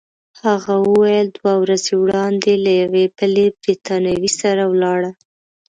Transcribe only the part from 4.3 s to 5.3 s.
سره ولاړه.